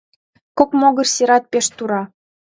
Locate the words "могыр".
0.79-1.07